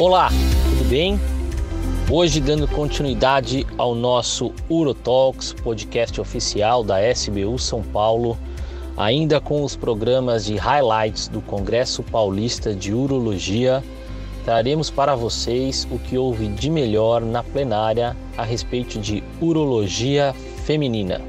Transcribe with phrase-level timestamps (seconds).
[0.00, 1.18] Olá, tudo bem?
[2.08, 8.38] Hoje, dando continuidade ao nosso Urotalks, podcast oficial da SBU São Paulo,
[8.96, 13.82] ainda com os programas de highlights do Congresso Paulista de Urologia,
[14.44, 20.32] traremos para vocês o que houve de melhor na plenária a respeito de urologia
[20.64, 21.20] feminina.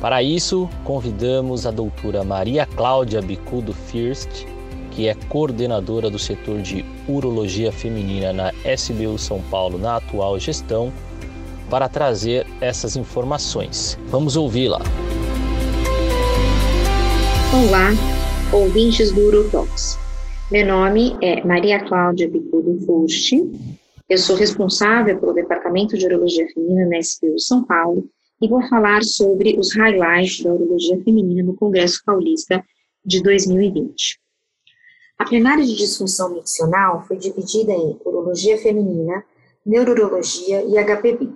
[0.00, 4.46] Para isso, convidamos a doutora Maria Cláudia Bicudo First,
[4.94, 10.92] que é coordenadora do setor de urologia feminina na SBU São Paulo na atual gestão,
[11.70, 13.98] para trazer essas informações.
[14.08, 14.80] Vamos ouvi-la.
[17.54, 17.90] Olá,
[18.52, 19.98] ouvintes do Urotox.
[20.50, 23.50] Meu nome é Maria Cláudia Bicudo Fusti.
[24.06, 28.04] Eu sou responsável pelo Departamento de Urologia Feminina na SBU São Paulo
[28.42, 32.62] e vou falar sobre os highlights da urologia feminina no Congresso Paulista
[33.02, 34.21] de 2020.
[35.18, 39.24] A plenária de disfunção miccional foi dividida em urologia feminina,
[39.64, 41.30] neurologia e HPV.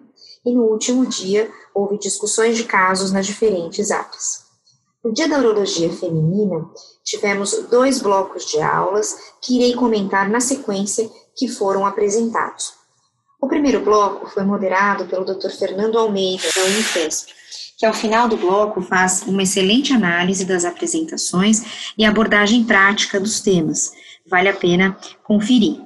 [0.44, 4.46] E no último dia houve discussões de casos nas diferentes áreas.
[5.02, 6.68] No dia da urologia feminina,
[7.04, 12.74] tivemos dois blocos de aulas que irei comentar na sequência que foram apresentados.
[13.40, 15.50] O primeiro bloco foi moderado pelo Dr.
[15.50, 17.32] Fernando Almeida, da Unifesp,
[17.78, 23.40] que ao final do bloco faz uma excelente análise das apresentações e abordagem prática dos
[23.40, 23.92] temas.
[24.26, 25.80] Vale a pena conferir.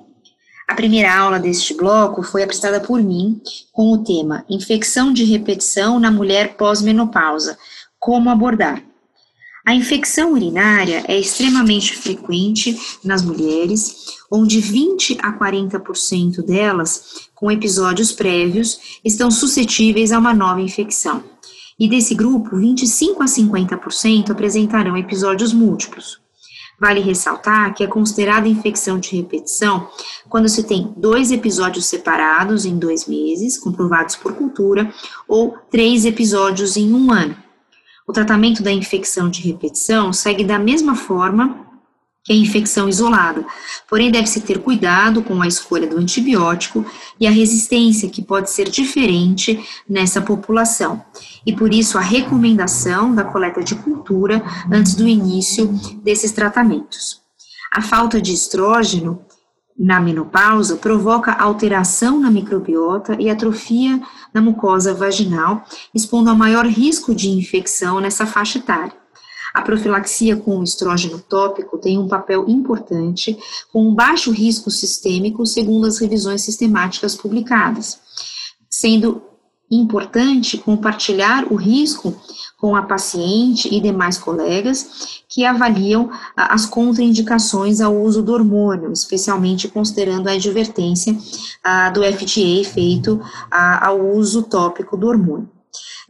[0.69, 3.42] A primeira aula deste bloco foi apresentada por mim
[3.73, 7.59] com o tema Infecção de repetição na mulher pós-menopausa.
[7.98, 8.81] Como abordar?
[9.66, 18.12] A infecção urinária é extremamente frequente nas mulheres, onde 20 a 40% delas, com episódios
[18.12, 21.22] prévios, estão suscetíveis a uma nova infecção
[21.80, 26.20] e desse grupo, 25 a 50% apresentarão episódios múltiplos.
[26.78, 29.89] Vale ressaltar que é considerada infecção de repetição
[30.28, 34.92] quando se tem dois episódios separados em dois meses, comprovados por cultura,
[35.27, 37.36] ou três episódios em um ano.
[38.11, 41.65] O tratamento da infecção de repetição segue da mesma forma
[42.25, 43.47] que a infecção isolada,
[43.89, 46.85] porém deve-se ter cuidado com a escolha do antibiótico
[47.21, 51.01] e a resistência que pode ser diferente nessa população,
[51.47, 54.42] e por isso a recomendação da coleta de cultura
[54.73, 55.69] antes do início
[56.03, 57.21] desses tratamentos.
[57.73, 59.25] A falta de estrógeno
[59.80, 63.98] na menopausa provoca alteração na microbiota e atrofia
[64.33, 65.64] na mucosa vaginal,
[65.95, 68.92] expondo a maior risco de infecção nessa faixa etária.
[69.55, 73.39] A profilaxia com estrógeno tópico tem um papel importante,
[73.73, 77.98] com um baixo risco sistêmico, segundo as revisões sistemáticas publicadas,
[78.68, 79.30] sendo
[79.70, 82.14] importante compartilhar o risco
[82.57, 89.69] com a paciente e demais colegas que avaliam as contraindicações ao uso do hormônio, especialmente
[89.69, 91.17] considerando a advertência
[91.95, 93.20] do FDA feito
[93.51, 95.48] ao uso tópico do hormônio.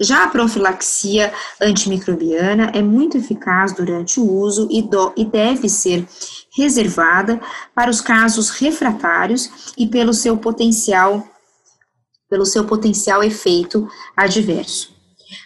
[0.00, 6.09] Já a profilaxia antimicrobiana é muito eficaz durante o uso e, do, e deve ser
[6.56, 7.38] reservada
[7.75, 11.22] para os casos refratários e pelo seu potencial
[12.30, 14.94] pelo seu potencial efeito adverso.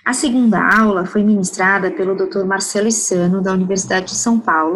[0.04, 2.44] A segunda aula foi ministrada pelo Dr.
[2.44, 4.74] Marcelo Issano, da Universidade de São Paulo,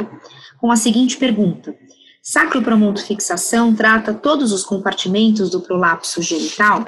[0.58, 1.74] com a seguinte pergunta:
[2.22, 6.84] Sacropromontofixação trata todos os compartimentos do prolapso genital?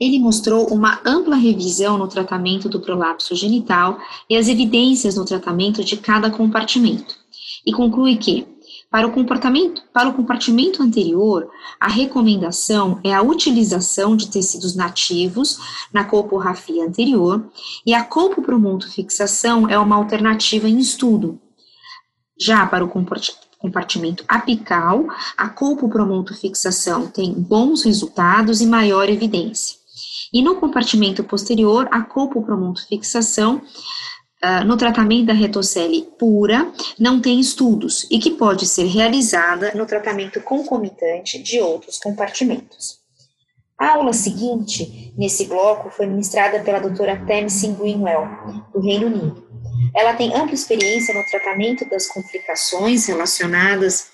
[0.00, 3.98] Ele mostrou uma ampla revisão no tratamento do prolapso genital
[4.28, 7.14] e as evidências no tratamento de cada compartimento,
[7.66, 8.46] e conclui que,
[8.94, 11.50] para o comportamento, para o compartimento anterior,
[11.80, 15.58] a recomendação é a utilização de tecidos nativos
[15.92, 17.44] na colporrafia anterior
[17.84, 21.40] e a colpopromontofixação é uma alternativa em estudo.
[22.38, 22.88] Já para o
[23.58, 29.76] compartimento apical, a colpopromontofixação tem bons resultados e maior evidência.
[30.32, 33.60] E no compartimento posterior, a colpopromontofixação
[34.44, 39.86] uh, no tratamento da retocele pura não tem estudos e que pode ser realizada no
[39.86, 43.02] tratamento concomitante de outros compartimentos.
[43.78, 48.28] A aula seguinte, nesse bloco, foi ministrada pela doutora Tamsin Greenwell,
[48.72, 49.44] do Reino Unido.
[49.94, 54.08] Ela tem ampla experiência no tratamento das complicações relacionadas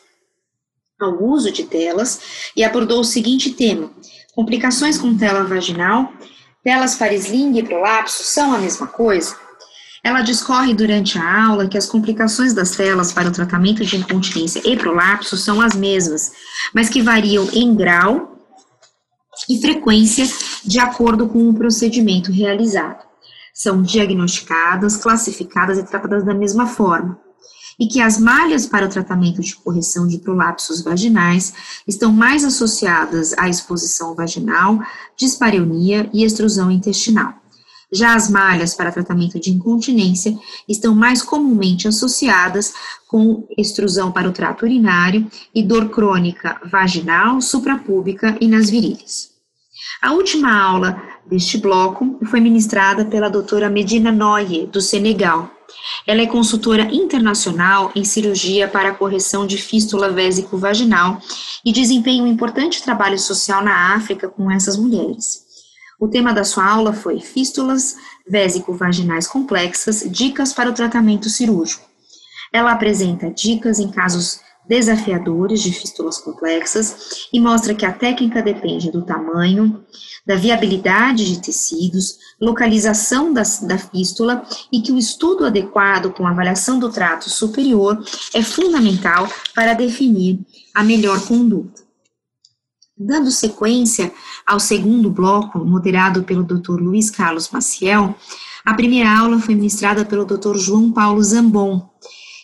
[0.99, 3.91] ao uso de telas e abordou o seguinte tema:
[4.35, 6.11] Complicações com tela vaginal,
[6.65, 9.37] telas Parisling e prolapso são a mesma coisa?
[10.02, 14.62] Ela discorre durante a aula que as complicações das telas para o tratamento de incontinência
[14.64, 16.32] e prolapso são as mesmas,
[16.75, 18.38] mas que variam em grau
[19.49, 20.26] e frequência
[20.64, 23.05] de acordo com o procedimento realizado.
[23.52, 27.19] São diagnosticadas, classificadas e tratadas da mesma forma.
[27.79, 31.55] e que as malhas para o tratamento de correção de prolapsos vaginais
[31.88, 34.79] estão mais associadas à exposição vaginal,
[35.17, 37.40] dispareunia e extrusão intestinal.
[37.93, 40.37] Já as malhas para tratamento de incontinência
[40.69, 42.73] estão mais comumente associadas
[43.09, 49.31] com extrusão para o trato urinário e dor crônica vaginal, suprapúbica e nas virilhas.
[50.01, 55.51] A última aula deste bloco foi ministrada pela doutora Medina Noye, do Senegal.
[56.07, 61.21] Ela é consultora internacional em cirurgia para correção de fístula vésico-vaginal
[61.65, 65.50] e desempenha um importante trabalho social na África com essas mulheres.
[66.00, 67.94] O tema da sua aula foi Fístulas
[68.26, 71.87] vésico-vaginais complexas, dicas para o tratamento cirúrgico.
[72.50, 78.91] Ela apresenta dicas em casos desafiadores de fístulas complexas e mostra que a técnica depende
[78.91, 79.85] do tamanho,
[80.25, 84.43] da viabilidade de tecidos, localização da, da fístula
[84.73, 90.41] e que o estudo adequado com avaliação do trato superior é fundamental para definir
[90.75, 91.90] a melhor conduta.
[93.02, 94.12] Dando sequência
[94.47, 96.82] ao segundo bloco, moderado pelo Dr.
[96.82, 98.14] Luiz Carlos Maciel,
[98.62, 100.58] a primeira aula foi ministrada pelo Dr.
[100.58, 101.88] João Paulo Zambon,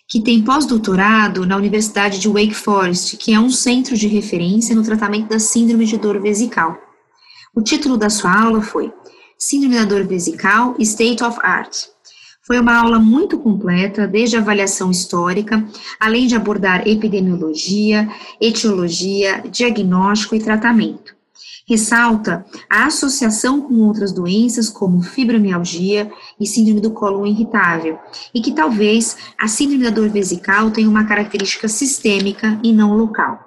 [0.09, 4.83] que tem pós-doutorado na Universidade de Wake Forest, que é um centro de referência no
[4.83, 6.75] tratamento da síndrome de dor vesical.
[7.55, 8.91] O título da sua aula foi
[9.39, 11.89] Síndrome da dor vesical, State of Art.
[12.47, 15.67] Foi uma aula muito completa, desde a avaliação histórica,
[15.99, 18.09] além de abordar epidemiologia,
[18.41, 21.17] etiologia, diagnóstico e tratamento
[21.69, 27.99] ressalta a associação com outras doenças como fibromialgia e síndrome do colo irritável,
[28.33, 33.41] e que talvez a síndrome da dor vesical tenha uma característica sistêmica e não local.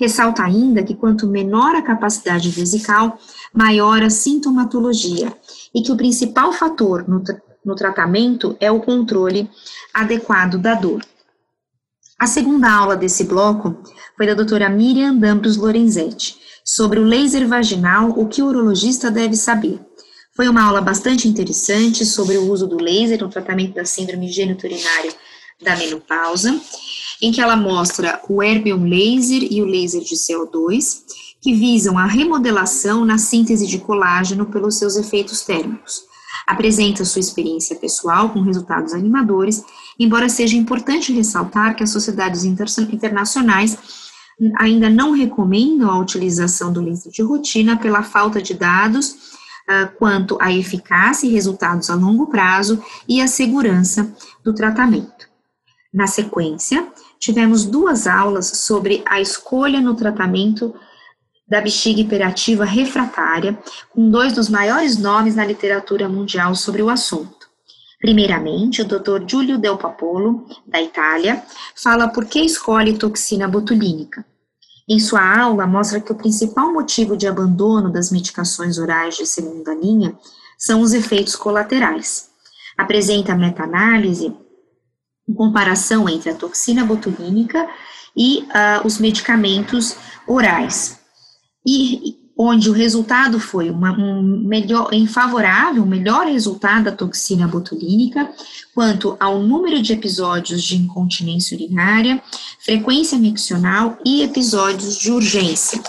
[0.00, 3.18] Ressalta ainda que quanto menor a capacidade vesical,
[3.52, 5.36] maior a sintomatologia,
[5.74, 7.22] e que o principal fator no,
[7.64, 9.50] no tratamento é o controle
[9.92, 11.04] adequado da dor.
[12.18, 13.76] A segunda aula desse bloco
[14.16, 19.36] foi da doutora Miriam Dambros Lorenzetti, sobre o laser vaginal, o que o urologista deve
[19.36, 19.80] saber.
[20.36, 25.12] Foi uma aula bastante interessante sobre o uso do laser no tratamento da síndrome geniturinária
[25.62, 26.60] da menopausa,
[27.20, 31.02] em que ela mostra o Erbium Laser e o laser de CO2,
[31.40, 36.07] que visam a remodelação na síntese de colágeno pelos seus efeitos térmicos.
[36.48, 39.62] Apresenta sua experiência pessoal com resultados animadores,
[39.98, 43.76] embora seja importante ressaltar que as sociedades internacionais
[44.56, 50.38] ainda não recomendam a utilização do laser de rotina pela falta de dados uh, quanto
[50.40, 54.10] à eficácia e resultados a longo prazo e a segurança
[54.42, 55.28] do tratamento.
[55.92, 56.88] Na sequência,
[57.20, 60.74] tivemos duas aulas sobre a escolha no tratamento
[61.48, 63.58] da bexiga hiperativa refratária,
[63.90, 67.48] com dois dos maiores nomes na literatura mundial sobre o assunto.
[67.98, 69.26] Primeiramente, o Dr.
[69.26, 71.42] Giulio Del Papolo, da Itália,
[71.74, 74.24] fala por que escolhe toxina botulínica.
[74.88, 79.74] Em sua aula, mostra que o principal motivo de abandono das medicações orais de segunda
[79.74, 80.16] linha
[80.56, 82.30] são os efeitos colaterais.
[82.76, 84.34] Apresenta meta-análise
[85.28, 87.68] em comparação entre a toxina botulínica
[88.16, 89.96] e uh, os medicamentos
[90.26, 90.97] orais.
[91.70, 97.46] E onde o resultado foi uma, um melhor, em favorável, um melhor resultado da toxina
[97.46, 98.32] botulínica
[98.74, 102.22] quanto ao número de episódios de incontinência urinária,
[102.64, 105.82] frequência miccional e episódios de urgência.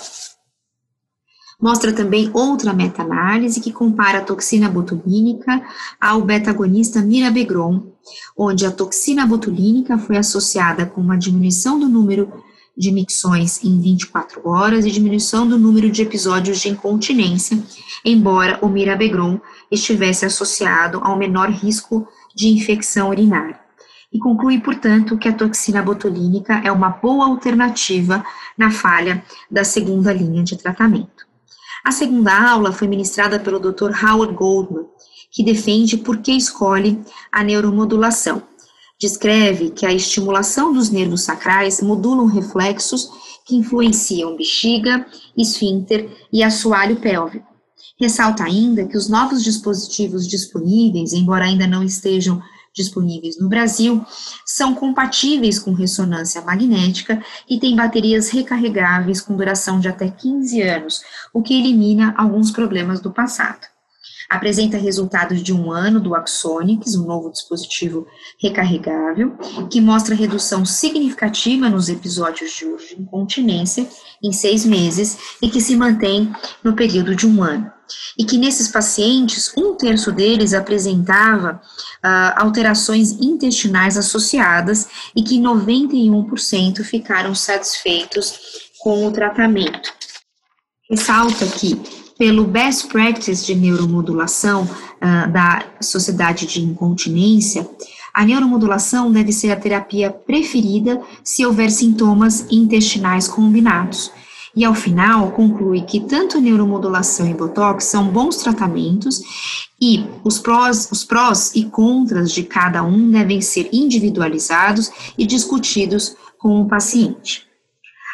[1.61, 5.61] Mostra também outra meta-análise que compara a toxina botulínica
[6.01, 7.93] ao beta-agonista mirabegron,
[8.37, 12.43] onde a toxina botulínica foi associada com uma diminuição do número
[12.77, 17.61] de micções em 24 horas e diminuição do número de episódios de incontinência,
[18.05, 23.59] embora o mirabegron estivesse associado ao menor risco de infecção urinária.
[24.11, 28.23] E conclui, portanto, que a toxina botulínica é uma boa alternativa
[28.57, 31.27] na falha da segunda linha de tratamento.
[31.83, 33.91] A segunda aula foi ministrada pelo Dr.
[34.03, 34.85] Howard Goldman,
[35.31, 36.99] que defende por que escolhe
[37.31, 38.48] a neuromodulação
[38.99, 43.09] descreve que a estimulação dos nervos sacrais modulam reflexos
[43.45, 45.05] que influenciam bexiga,
[45.37, 47.47] esfíncter e assoalho pélvico.
[47.97, 52.41] Ressalta ainda que os novos dispositivos disponíveis, embora ainda não estejam
[52.73, 54.05] disponíveis no Brasil,
[54.45, 61.01] são compatíveis com ressonância magnética e têm baterias recarregáveis com duração de até 15 anos,
[61.33, 63.67] o que elimina alguns problemas do passado
[64.29, 68.05] apresenta resultados de um ano do Axonics, um novo dispositivo
[68.39, 69.35] recarregável,
[69.69, 73.89] que mostra redução significativa nos episódios de incontinência
[74.21, 76.31] em seis meses e que se mantém
[76.63, 77.71] no período de um ano.
[78.15, 81.59] e que nesses pacientes, um terço deles apresentava
[82.05, 88.39] uh, alterações intestinais associadas e que 91% ficaram satisfeitos
[88.79, 89.91] com o tratamento.
[90.87, 91.81] Ressalta que,
[92.19, 97.65] pelo best practice de neuromodulação uh, da Sociedade de Incontinência,
[98.13, 104.11] a neuromodulação deve ser a terapia preferida se houver sintomas intestinais combinados.
[104.53, 109.21] E ao final, conclui que tanto neuromodulação e botox são bons tratamentos
[109.79, 116.17] e os prós, os prós e contras de cada um devem ser individualizados e discutidos
[116.37, 117.48] com o paciente.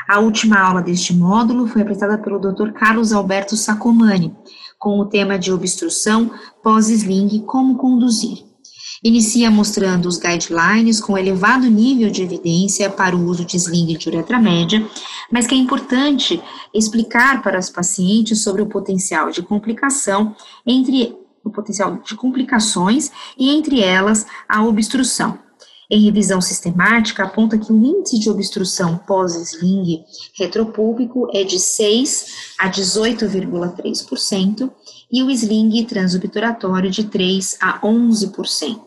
[0.08, 2.72] A última aula deste módulo foi apresentada pelo Dr.
[2.72, 4.36] Carlos Alberto Sacomani,
[4.78, 6.30] com o tema de obstrução
[6.62, 8.46] pós-sling como conduzir.
[9.04, 14.08] Inicia mostrando os guidelines com elevado nível de evidência para o uso de sling de
[14.08, 14.86] uretra média,
[15.32, 16.42] mas que é importante
[16.74, 20.36] explicar para os pacientes sobre o potencial de complicação
[20.66, 25.45] entre o potencial de complicações e entre elas a obstrução.
[25.90, 30.04] Em revisão sistemática, aponta que o índice de obstrução pós-sling
[30.38, 34.72] retropúbico é de 6 a 18,3%
[35.12, 38.80] e o sling transobturatório de 3 a 11%,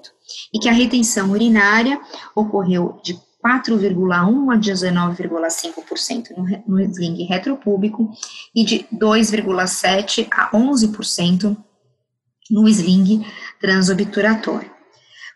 [0.52, 2.00] e que a retenção urinária
[2.35, 3.14] ocorreu de
[3.45, 8.11] 4,1 a 19,5% no, sling retropúbico
[8.55, 11.57] e de 2,7 a 11%
[12.50, 13.25] no sling
[13.61, 14.77] transobturatório.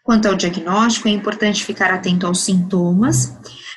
[0.02, 3.36] Quanto ao diagnóstico, é importante ficar atento aos sintomas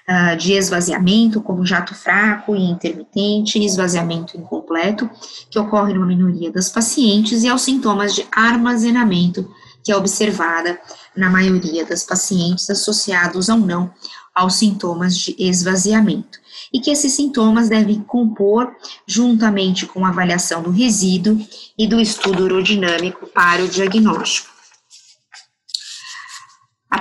[0.10, 5.08] uh, de esvaziamento, como jato fraco e intermitente, esvaziamento incompleto,
[5.52, 9.48] que ocorre numa minoria das pacientes, e aos sintomas de armazenamento,
[9.84, 10.80] que é observada
[11.16, 13.94] na maioria das pacientes, associados ou não
[14.34, 16.40] aos sintomas de esvaziamento.
[16.74, 21.40] E que esses sintomas devem compor, juntamente com a avaliação do resíduo
[21.78, 24.55] e do estudo urodinâmico para o diagnóstico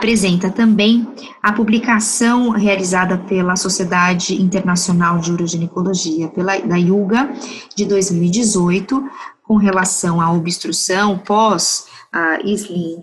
[0.04, 1.08] apresenta também
[1.42, 7.32] a publicação realizada pela Sociedade Internacional de Uroginecologia, pela, da IUGA,
[7.74, 9.02] de 2018,
[9.42, 13.00] com relação à obstrução pós-sling,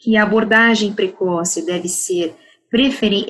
[0.00, 2.34] que a abordagem precoce deve ser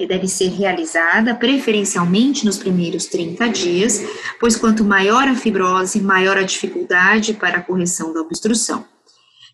[0.08, 4.00] deve ser realizada preferencialmente nos primeiros 30 dias,
[4.38, 8.84] pois quanto maior a fibrose, maior a dificuldade para a correção da obstrução